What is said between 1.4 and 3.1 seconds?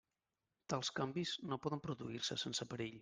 no poden produir-se sense perill.